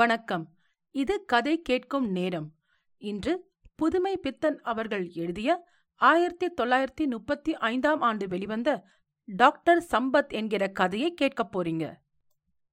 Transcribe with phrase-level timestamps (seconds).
[0.00, 0.48] வணக்கம்.
[0.90, 2.52] இது கதை கேட்கும் நேரம்.
[2.98, 8.84] இன்று புதுமை பித்தன் அவர்கள் எழுதிய ஆயிரத்தி தொள்ளாயிரத்தி முப்பத்தி ஐந்தாம் ஆண்டு வெளிவந்த
[9.24, 11.92] டாக்டர் சம்பத் என்கிற கதையை கேட்கப் போறீங்க.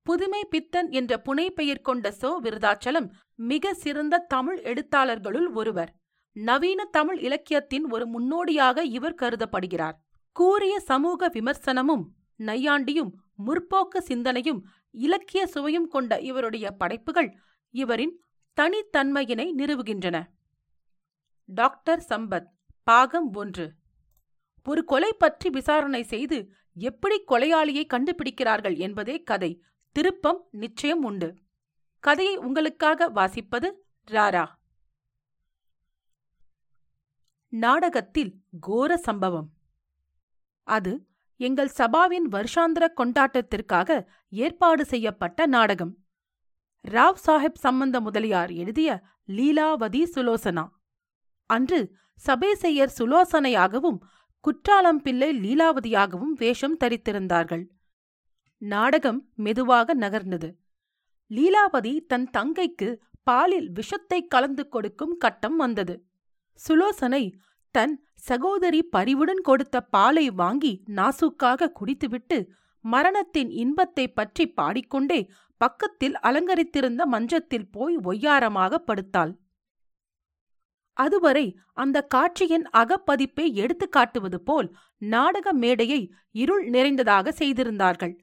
[0.02, 5.94] புதுமை பித்தன் என்ற புனைப்பெயர் கொண்ட சோ விருதாச்சலம் மிக சிறந்த தமிழ் எழுத்தாளர்களுள் ஒருவர்.
[6.32, 9.96] நவீன தமிழ் இலக்கியத்தின் ஒரு முன்னோடியாக இவர் கருதப்படுகிறார்.
[10.32, 12.04] கூறிய சமூக விமர்சனமும்
[12.38, 13.10] நையாண்டியும்
[13.46, 18.22] முற்போக்கு சிந்தனையும் இலக்கிய சுவையும் கொண்ட இவருடைய படைப்புகள் இவரின்
[18.62, 20.26] தனித்தன்மையினை நிறுவுகின்றன.
[21.46, 22.48] டாக்டர் சம்பத்
[22.84, 23.74] பாகம் ஒன்று.
[24.64, 29.64] ஒரு கொலை பற்றி விசாரணை செய்து எப்படி கொலையாளியை கண்டுபிடிக்கிறார்கள் என்பதே கதை.
[29.92, 31.38] திருப்பம் நிச்சயம் உண்டு.
[32.00, 33.72] கதையை உங்களுக்காக வாசிப்பது
[34.12, 34.46] ராரா.
[37.50, 39.50] நாடகத்தில் கோர சம்பவம்.
[40.64, 45.98] அது எங்கள் சபாவின் வருஷாந்திர கொண்டாட்டத்திற்காக ஏற்பாடு செய்யப்பட்ட நாடகம்.
[46.88, 50.68] ராவ் சாஹிப் சம்பந்த முதலியார் எழுதிய லீலாவதி சுலோசனா.
[51.46, 54.00] அன்று சபேசையர் சுலோசனையாகவும்
[54.40, 57.66] குற்றாலம் பிள்ளை லீலாவதியாகவும் வேஷம் தரித்திருந்தார்கள்.
[58.58, 60.50] நாடகம் மெதுவாக நகர்ந்தது.
[61.32, 65.96] லீலாவதி தன் தங்கைக்கு பாலில் விஷத்தை கலந்து கொடுக்கும் கட்டம் வந்தது.
[66.54, 67.24] சுலோசனை
[67.78, 72.38] தன் சகோதரி பரிவுடன் கொடுத்த பாலை வாங்கி நாசுக்காக குடித்துவிட்டு
[72.86, 75.20] மரணத்தின் இன்பத்தை பற்றி பாடிக்கொண்டே
[75.62, 79.34] பக்கத்தில் அலங்கரித்திருந்த மஞ்சத்தில் போய் ஒய்யாரமாக படுத்தாள்.
[80.98, 88.16] அதுவரை அந்த காட்சியின் அகப்பதிப்பை எடுத்துக் காட்டுவது போல் நாடக மேடையை இருள் நிறைந்ததாக செய்திருந்தார்கள்.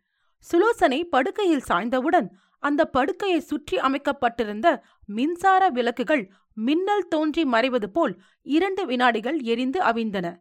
[0.46, 2.28] சுலோசனை படுக்கையில் சாய்ந்தவுடன்
[2.62, 4.68] அந்த படுக்கையை சுற்றி அமைக்கப்பட்டிருந்த
[5.06, 10.36] மின்சார விளக்குகள் மின்னல் தோன்றி மறைவது போல் இரண்டு வினாடிகள் எரிந்து அவிழ்ந்தன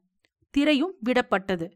[0.50, 1.72] திரையும் விடப்பட்டது.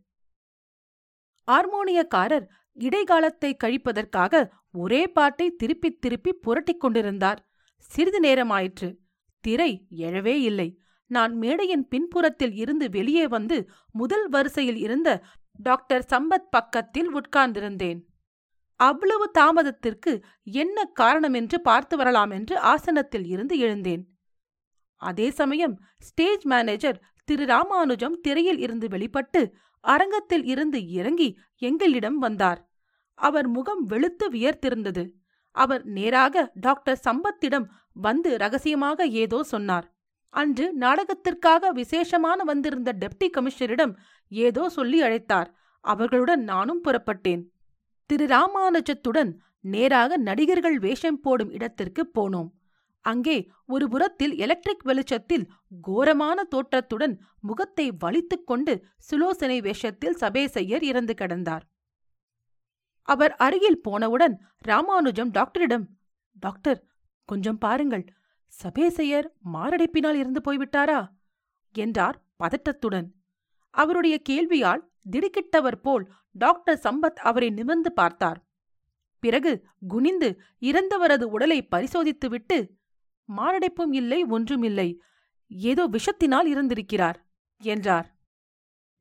[1.48, 7.50] ஆர்மோனியக்காரர் இடைக்காலத்தை கழிப்பதற்காக ஒரே பாட்டை திருப்பித் திருப்பி புரட்டிக் கொண்டிருந்தார்.
[7.78, 8.96] சிறிது நேரமாயிற்று.
[9.40, 10.82] திரை எழவே இல்லை.
[11.06, 18.00] நான் மேடையின் பின்புறத்தில் இருந்து வெளியே வந்து முதல் வரிசையில் இருந்த டாக்டர் சம்பத் பக்கத்தில் உட்கார்ந்திருந்தேன்.
[18.76, 24.17] அவ்வளவு தாமதத்திற்கு என்ன காரணம் என்று பார்த்து வரலாம் என்று ஆசனத்தில் இருந்து எழுந்தேன்.
[25.02, 29.42] அதே சமயம் ஸ்டேஜ் மேனேஜர் திரு ராமானுஜம் திரையில் இருந்து வெளிப்பட்டு
[29.84, 32.60] அரங்கத்தில் இருந்து இறங்கி எங்களிடம் வந்தார்.
[33.14, 35.04] அவர் முகம் வெளுத்து வியர்த்திருந்தது.
[35.52, 39.96] அவர் நேராக டாக்டர் சம்பத்திடம் வந்து ரகசியமாக ஏதோ சொன்னார்.
[40.30, 43.94] அன்று நாடகத்திற்காக விசேஷமான வந்திருந்த டெப்டி கமிஷனரிடம்
[44.32, 45.50] ஏதோ சொல்லி அழைத்தார்.
[45.84, 47.44] அவர்களுடன் நானும் புறப்பட்டேன்.
[48.10, 49.32] திரு ராமானுஜத்துடன்
[49.62, 52.50] நேராக நடிகர்கள் வேஷம் போடும் இடத்திற்கு போனோம்.
[53.08, 55.46] அங்கே ஒரு புறத்தில் எலக்ட்ரிக் வெளிச்சத்தில்
[55.82, 58.74] கோரமான தோற்றத்துடன் முகத்தை வலித்துக் கொண்டு
[59.10, 61.64] சுலோசனை வேஷத்தில் சபேசையர் இறந்து கிடந்தார்.
[63.08, 65.86] அவர் அருகில் போனவுடன் ராமானுஜம் டாக்டரிடம்
[66.38, 66.80] டாக்டர்
[67.30, 68.06] கொஞ்சம் பாருங்கள்
[68.54, 71.00] சபேசையர் மாரடைப்பினால் இறந்து போய்விட்டாரா?
[71.76, 73.08] என்றார் பதட்டத்துடன்.
[73.74, 78.40] அவருடைய கேள்வியால் திடுக்கிட்டவர் போல் டாக்டர் சம்பத் அவரை நிமிர்ந்து பார்த்தார்.
[79.24, 79.52] பிறகு
[79.88, 80.30] குனிந்து
[80.62, 82.58] இறந்தவரது உடலை பரிசோதித்துவிட்டு
[83.30, 85.02] மாரடைப்பும் இல்லை ஒன்றுமில்லை
[85.48, 87.18] ஏதோ விஷத்தினால் இருந்திருக்கிறார்
[87.62, 88.08] என்றார்.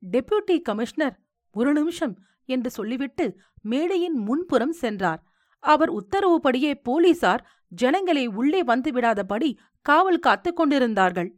[0.03, 1.15] டெப்யூட்டி கமிஷனர்
[1.55, 2.13] ஒரு நிமிஷம்
[2.45, 3.25] என்று சொல்லிவிட்டு
[3.61, 5.21] மேடையின் முன்புறம் சென்றார்.
[5.59, 9.49] அவர் உத்தரவுப்படியே போலீசார் ஜனங்களை உள்ளே வந்துவிடாதபடி
[9.81, 11.29] காவல் காத்துக் கொண்டிருந்தார்கள்.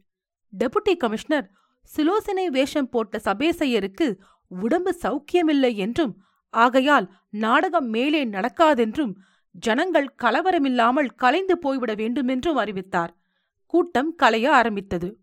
[0.52, 1.46] டெபுட்டி கமிஷனர்
[1.90, 4.06] சுலோசனை வேஷம் போட்ட சபேசையருக்கு
[4.46, 6.12] உடம்பு சௌக்கியமில்லை என்றும்
[6.54, 9.12] ஆகையால் நாடகம் மேலே நடக்காதென்றும்
[9.50, 13.16] ஜனங்கள் கலவரமில்லாமல் கலைந்து போய்விட வேண்டுமென்றும் அறிவித்தார்.
[13.66, 15.20] கூட்டம் கலைய ஆரம்பித்தது.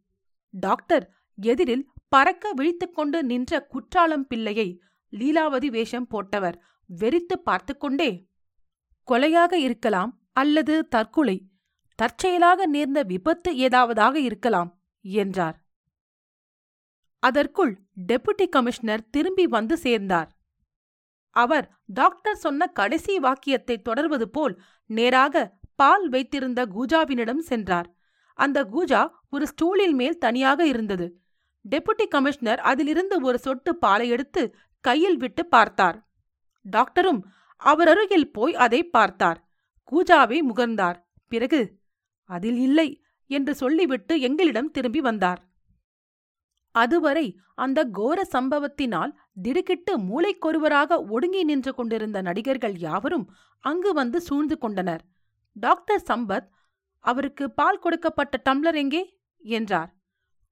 [0.49, 4.81] டாக்டர் எதிரில் பறக்க விழித்துக்கொண்டு நின்ற குற்றாலம் பிள்ளையை
[5.13, 6.57] லீலாவதி வேஷம் போட்டவர்
[6.89, 8.29] வெறித்து பார்த்து கொண்டே
[9.07, 11.37] கொலையாக இருக்கலாம் அல்லது தற்கொலை
[11.95, 15.57] தற்செயலாக நேர்ந்த விபத்து ஏதாவதாக இருக்கலாம் என்றார்.
[17.19, 17.73] அதற்குள்
[18.07, 20.36] டெபுட்டி கமிஷனர் திரும்பி வந்து சேர்ந்தார்.
[21.43, 21.65] அவர்
[21.99, 24.55] டாக்டர் சொன்ன கடைசி வாக்கியத்தை தொடர்வது போல்
[24.89, 25.35] நேராக
[25.75, 27.87] பால் வைத்திருந்த கூஜாவினிடம் சென்றார்.
[28.39, 31.07] அந்த கூஜா ஒரு ஸ்டூலில் மேல் தனியாக இருந்தது.
[31.65, 34.43] டெபுட்டி கமிஷனர் அதிலிருந்து ஒரு சொட்டு பாலை எடுத்து
[34.85, 35.97] கையில் விட்டு பார்த்தார்.
[36.65, 37.21] டாக்டரும்
[37.61, 39.39] அவர் அருகில் போய் அதை பார்த்தார்.
[39.91, 40.97] கூஜாவை முகர்ந்தார்.
[41.31, 41.61] பிறகு
[42.29, 42.89] அதில் இல்லை
[43.29, 45.41] என்று சொல்லிவிட்டு எங்களிடம் திரும்பி வந்தார்.
[46.81, 47.25] அதுவரை
[47.55, 53.25] அந்த கோர சம்பவத்தினால் திடுக்கிட்டு மூளைக்கொருவராக ஒடுங்கி நின்று கொண்டிருந்த நடிகர்கள் யாவரும்
[53.63, 55.03] அங்கு வந்து சூழ்ந்து கொண்டனர்.
[55.55, 56.47] டாக்டர் சம்பத்
[57.05, 59.03] அவருக்கு பால் கொடுக்கப்பட்ட டம்ளர் எங்கே?
[59.43, 59.89] என்றார்.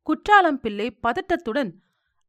[0.07, 1.71] குற்றாலம் பிள்ளை பதட்டத்துடன்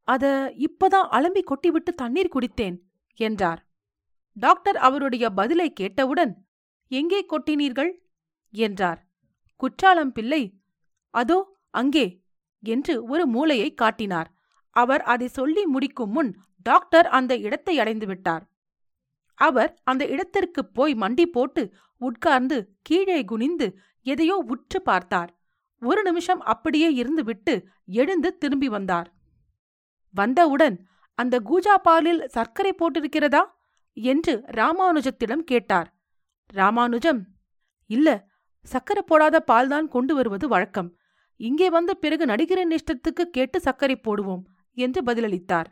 [0.09, 0.25] அத
[0.67, 2.77] இப்பதான் அலம்பி கொட்டிவிட்டு தண்ணீர் குடித்தேன்
[3.19, 3.61] என்றார்.
[4.37, 6.33] டாக்டர் அவருடைய பதிலை கேட்டவுடன்
[6.91, 7.93] எங்கே கொட்டினீர்கள்?
[8.55, 9.01] என்றார்.
[9.61, 10.43] குற்றாலம் பிள்ளை
[11.15, 11.39] அதோ
[11.75, 12.07] அங்கே.
[12.63, 14.35] என்று ஒரு மூளையை காட்டினார்.
[14.71, 18.45] அவர் அதை சொல்லி முடிக்கும் முன் டாக்டர் அந்த இடத்தை அடைந்து விட்டார்.
[19.35, 25.31] அவர் அந்த இடத்திற்கு போய் மண்டி போட்டு உட்கார்ந்து கீழே குனிந்து எதையோ உற்று பார்த்தார்.
[25.81, 29.15] ஒரு நிமிஷம் அப்படியே இருந்துவிட்டு எழுந்து திரும்பி வந்தார்.
[30.11, 33.43] வந்தவுடன் அந்த கூஜா பாலில் சர்க்கரை போட்டிருக்கிறதா?
[33.97, 35.89] என்று ராமானுஜத்திடம் கேட்டார்.
[36.47, 37.27] ராமானுஜம்
[37.87, 38.27] இல்ல
[38.73, 40.97] சக்கரை போடாத பால்தான் கொண்டு வருவது வழக்கம்.
[41.41, 44.45] இங்கே வந்த பிறகு நடிகரின் இஷ்டத்துக்கு கேட்டு சர்க்கரை போடுவோம்
[44.77, 45.69] என்று பதிலளித்தார்.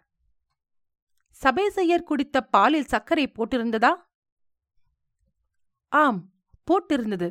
[1.37, 3.93] சபேசையர் குடித்த பாலில் சர்க்கரை போட்டிருந்ததா?
[5.93, 6.21] ஆம்
[6.69, 7.29] போட்டிருந்தது.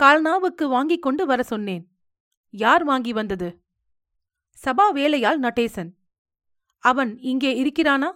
[0.00, 1.84] கால்நாவுக்கு வாங்கிக் கொண்டு வர சொன்னேன்.
[2.54, 3.48] யார் வாங்கி வந்தது?
[4.58, 5.90] சபா வேலையால் நடேசன்.
[6.84, 8.10] அவன் இங்கே இருக்கிறானா?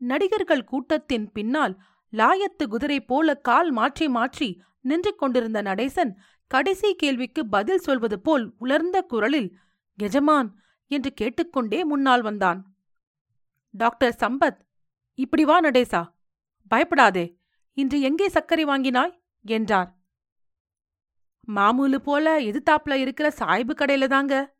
[0.00, 1.74] நடிகர்கள் கூட்டத்தின் பின்னால்
[2.12, 4.48] லாயத்து குதிரை போல கால் மாற்றி மாற்றி
[4.80, 6.12] நின்று கொண்டிருந்த நடேசன்
[6.54, 9.48] கடைசி கேள்விக்கு பதில் சொல்வது போல் உலர்ந்த குரலில்
[9.98, 10.48] எஜமான்
[10.90, 12.60] என்று கேட்டுக்கொண்டே முன்னால் வந்தான்.
[13.74, 14.60] டாக்டர் சம்பத்
[15.18, 16.02] இப்படி வா நடேசா
[16.68, 17.24] பயப்படாதே
[17.76, 19.14] இன்று எங்கே சர்க்கரை வாங்கினாய்?
[19.44, 19.90] என்றார்.
[21.48, 24.54] மாமூலு போல எதிர்த்தாப்புல இருக்கிற சாய்பு கடையில தாங்க.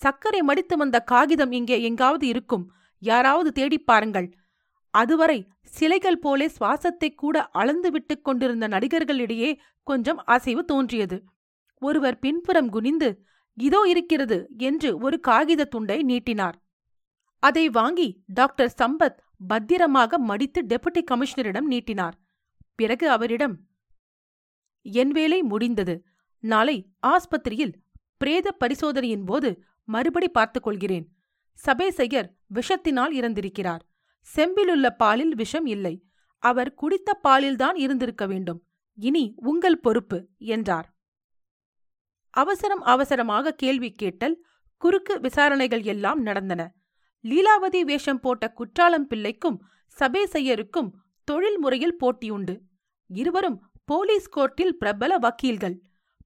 [0.00, 4.28] சர்க்கரை மடித்து வந்த காகிதம் இங்கே எங்காவது இருக்கும் யாராவது தேடிப் பாருங்கள்
[4.96, 5.38] அதுவரை
[5.76, 9.50] சிலைகள் போலே சுவாசத்தை கூட அளந்து விட்டுக் கொண்டிருந்த நடிகர்களிடையே
[9.86, 11.16] கொஞ்சம் அசைவு தோன்றியது.
[11.82, 13.08] ஒருவர் பின்புறம் குனிந்து
[13.58, 16.56] இதோ இருக்கிறது என்று ஒரு காகித துண்டை நீட்டினார்.
[17.42, 18.08] அதை வாங்கி
[18.38, 22.16] டாக்டர் சம்பத் பத்திரமாக மடித்து டெபுட்டி கமிஷனரிடம் நீட்டினார்.
[22.78, 23.56] பிறகு அவரிடம்
[24.86, 25.94] என் வேலை முடிந்தது.
[26.44, 26.76] நாளை
[27.06, 27.74] ஆஸ்பத்திரியில்
[28.20, 29.50] பிரேத பரிசோதனையின் போது
[29.88, 31.06] மறுபடி பார்த்துக் கொள்கிறேன்.
[31.58, 33.82] சபேசையர் விஷத்தினால் இறந்திருக்கிறார்.
[34.26, 35.94] செம்பிலுள்ள பாலில் விஷம் இல்லை.
[36.42, 38.60] அவர் குடித்த பாலில்தான் இருந்திருக்க வேண்டும்.
[38.98, 40.88] இனி உங்கள் பொறுப்பு என்றார்.
[42.34, 44.36] அவசரம் அவசரமாக கேள்வி கேட்டல்
[44.82, 46.62] குறுக்கு விசாரணைகள் எல்லாம் நடந்தன.
[47.24, 49.58] லீலாவதி வேஷம் போட்ட குற்றாலம் பிள்ளைக்கும்
[49.96, 50.90] சபேசையருக்கும்
[51.28, 52.54] தொழில் முறையில் போட்டியுண்டு
[53.10, 55.76] இருவரும் போலீஸ் கோர்ட்டில் பிரபல வக்கீல்கள்.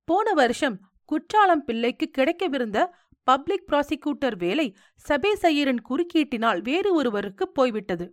[0.05, 2.79] போன வருஷம் குற்றாலம் பிள்ளைக்கு கிடைக்கவிருந்த
[3.30, 4.66] பப்ளிக் ப்ராசிக்யூட்டர் வேலை
[5.08, 8.06] சபேசையரின் குறுக்கீட்டினால் வேறு ஒருவருக்கு போய்விட்டது.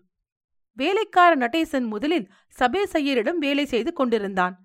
[0.77, 2.27] வேலைக்கார நடேசன் முதலில்
[2.59, 4.55] சபேசையரிடம் வேலை செய்து கொண்டிருந்தான்.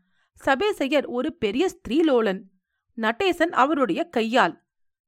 [0.40, 2.40] சபேசையர் ஒரு பெரிய ஸ்திரீலோலன்.
[2.98, 4.54] நடேசன் அவருடைய கையால்.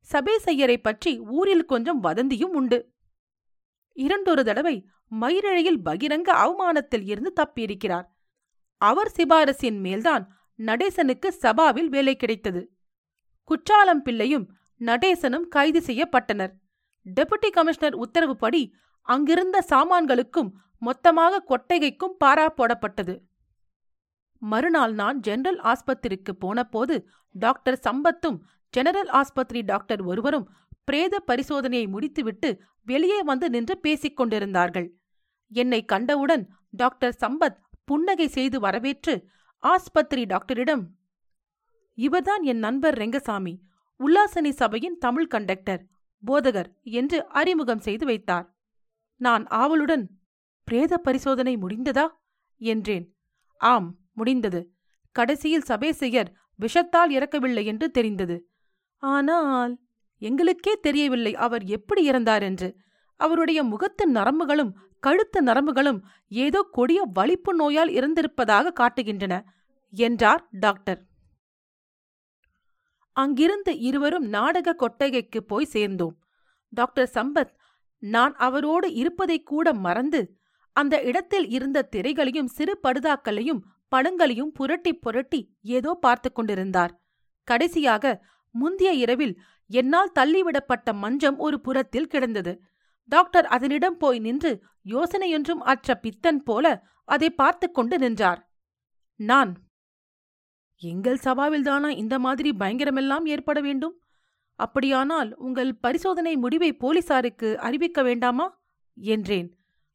[0.09, 2.79] சபேசையரை பற்றி ஊரில் கொஞ்சம் வதந்தியும் உண்டு.
[3.97, 4.77] இரண்டொரு தடவை
[5.21, 8.07] மயிரழையில் பகிரங்க அவமானத்தில் இருந்து தப்பியிருக்கிறார்.
[8.81, 10.25] அவர் சிபாரசின் மேல்தான்
[10.59, 12.63] நடேசனுக்கு சபாவில் வேலை கிடைத்தது.
[13.51, 14.47] குற்றாலம் பிள்ளையும்
[14.81, 16.53] நடேசனும் கைது செய்யப்பட்டனர்.
[17.07, 18.63] டெபுட்டி கமிஷனர் உத்தரவுப்படி
[19.09, 23.15] அங்கிருந்த சாமான்களுக்கும் மொத்தமாக கொட்டகைக்கும் பாரா போடப்பட்டது.
[24.39, 28.39] மறுநாள் நான் ஜெனரல் ஆஸ்பத்திரிக்கு போனபோது டாக்டர் சம்பத்தும்
[28.71, 30.49] ஜெனரல் ஆஸ்பத்திரி டாக்டர் ஒருவரும்
[30.85, 34.89] பிரேத பரிசோதனையை முடித்துவிட்டு வெளியே வந்து நின்று பேசிக் கொண்டிருந்தார்கள்.
[35.49, 39.15] என்னை கண்டவுடன் டாக்டர் சம்பத் புன்னகை செய்து வரவேற்று
[39.59, 40.85] ஆஸ்பத்திரி டாக்டரிடம்
[41.99, 43.55] இவர்தான் என் நண்பர் ரெங்கசாமி.
[44.05, 45.83] உல்லாசனி சபையின் தமிழ் கண்டக்டர்
[46.23, 48.47] போதகர் என்று அறிமுகம் செய்து வைத்தார்.
[49.17, 50.05] நான் ஆவலுடன்
[50.65, 52.07] பிரேத பரிசோதனை முடிந்ததா?
[52.61, 53.07] என்றேன்.
[53.57, 54.61] ஆம் முடிந்தது.
[55.13, 56.31] கடைசியில் சபேசையர்
[56.61, 58.37] விஷத்தால் இறக்கவில்லை என்று தெரிந்தது.
[58.99, 59.73] ஆனால்
[60.19, 62.69] எங்களுக்கே தெரியவில்லை அவர் எப்படி இறந்தார் என்று.
[63.17, 69.35] அவருடைய முகத்து நரம்புகளும் கழுத்து நரம்புகளும் ஏதோ கொடிய வலிப்பு நோயால் இறந்திருப்பதாக காட்டுகின்றன
[69.93, 71.01] என்றார் டாக்டர்.
[73.15, 76.15] அங்கிருந்து இருவரும் நாடக கொட்டகைக்கு போய் சேர்ந்தோம்.
[76.73, 77.53] டாக்டர் சம்பத்
[78.03, 80.21] நான் அவரோடு இருப்பதைக் கூட மறந்து
[80.77, 86.93] அந்த இடத்தில் இருந்த திரைகளையும் சிறு படுதாக்களையும் பழங்களையும் புரட்டி புரட்டி ஏதோ பார்த்து கொண்டிருந்தார்.
[87.49, 89.35] கடைசியாக முந்திய இரவில்
[89.71, 92.53] என்னால் தள்ளிவிடப்பட்ட மஞ்சம் ஒரு புறத்தில் கிடந்தது.
[93.09, 94.53] டாக்டர் அதனிடம் போய் நின்று
[94.85, 96.67] யோசனையொன்றும் அற்ற பித்தன் போல
[97.09, 98.41] அதை பார்த்து கொண்டு நின்றார்.
[99.21, 99.53] நான்
[100.85, 103.95] எங்கள் சபாவில்தானா இந்த மாதிரி பயங்கரமெல்லாம் ஏற்பட வேண்டும்?
[104.59, 108.47] அப்படியானால் உங்கள் பரிசோதனை முடிவை போலீசாருக்கு அறிவிக்க வேண்டாமா?
[108.97, 109.49] என்றேன்.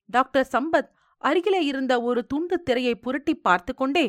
[0.10, 0.89] டாக்டர் சம்பத்
[1.22, 4.05] அருகிலே இருந்த ஒரு துண்டு திரையை புரட்டி பார்த்து கொண்டே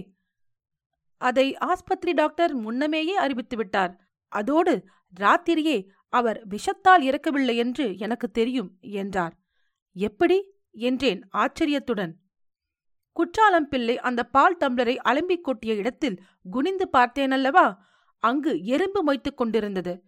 [1.21, 3.93] அதை ஆஸ்பத்திரி டாக்டர் முன்னமேயே அறிவித்துவிட்டார்
[4.33, 4.75] அதோடு
[5.21, 5.79] ராத்திரியே
[6.13, 9.35] அவர் விஷத்தால் இறக்கவில்லை என்று எனக்கு தெரியும் என்றார்.
[9.97, 10.39] எப்படி?
[10.85, 12.13] என்றேன் ஆச்சரியத்துடன்.
[13.21, 17.77] குற்றாலம் பிள்ளை அந்த பால் டம்ளரை அலம்பிக் கொட்டிய இடத்தில் குனிந்து பார்த்தேனல்லவா?
[18.19, 20.05] அங்கு எறும்பு மொய்த்துக் கொண்டிருந்தது.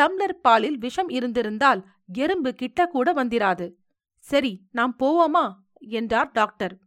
[0.00, 3.72] டம்ளர் பாலில் விஷம் இருந்திருந்தால் எறும்பு கிட்ட கூட வந்திராது.
[4.18, 5.54] சரி நாம் போவோமா?
[5.78, 6.78] என்றார் டாக்டர்.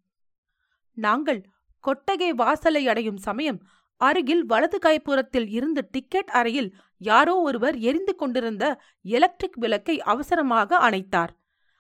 [0.94, 1.46] நாங்கள்
[1.80, 3.62] கொட்டகை வாசலை அடையும் சமயம்
[3.98, 11.30] அருகில் வலது கைப்புறத்தில் இருந்த டிக்கெட் அறையில் யாரோ ஒருவர் எரிந்து கொண்டிருந்த எலக்ட்ரிக் விளக்கை அவசரமாக அணைத்தார்.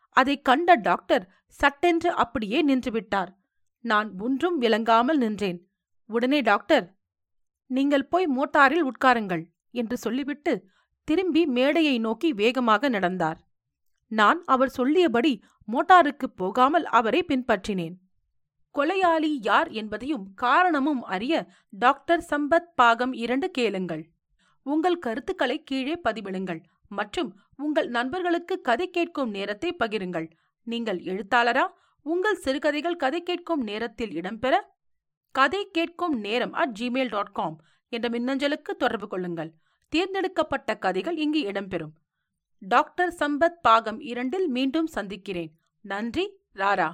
[0.09, 3.39] அதை கண்ட டாக்டர் சட்டென்று அப்படியே நின்றுவிட்டார்.
[3.83, 5.59] நான் ஒன்றும் விளங்காமல் நின்றேன்.
[6.09, 6.85] உடனே டாக்டர்
[7.71, 10.53] நீங்கள் போய் மோட்டாரில் உட்காருங்கள் என்று சொல்லிவிட்டு
[11.07, 13.39] திரும்பி மேடையை நோக்கி வேகமாக நடந்தார்.
[14.11, 15.33] நான் அவர் சொல்லியபடி
[15.67, 17.95] மோட்டாருக்கு போகாமல் அவரை பின்பற்றினேன்.
[18.75, 21.35] கொலையாளி யார் என்பதையும் காரணமும் அறிய
[21.69, 24.03] டாக்டர் சம்பத் பாகம் இரண்டு கேளுங்கள்.
[24.65, 30.27] உங்கள் கருத்துக்களை கீழே பதிவிடுங்கள் மற்றும் உங்கள் நண்பர்களுக்கு கதை கேட்கும் நேரத்தை பகிருங்கள்.
[30.67, 31.65] நீங்கள் எழுத்தாளரா
[32.01, 34.59] உங்கள் சிறுகதைகள் கதை கேட்கும் நேரத்தில் இடம்பெற
[35.31, 39.53] கதை கேட்கும் நேரம் அட் ஜிமெயில் டாட் காம் என்ற மின்னஞ்சலுக்கு தொடர்பு கொள்ளுங்கள்.
[39.89, 41.91] தேர்ந்தெடுக்கப்பட்ட கதைகள் இங்கு இடம்பெறும்.
[42.59, 45.59] டாக்டர் சம்பத் பாகம் இரண்டில் மீண்டும் சந்திக்கிறேன்.
[45.81, 46.93] நன்றி ராரா.